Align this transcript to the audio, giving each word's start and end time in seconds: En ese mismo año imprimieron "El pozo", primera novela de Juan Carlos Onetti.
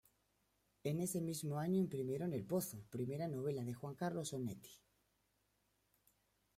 En 0.83 0.99
ese 0.99 1.21
mismo 1.21 1.59
año 1.59 1.77
imprimieron 1.77 2.33
"El 2.33 2.43
pozo", 2.43 2.87
primera 2.89 3.27
novela 3.27 3.63
de 3.63 3.75
Juan 3.75 3.93
Carlos 3.93 4.33
Onetti. 4.33 4.81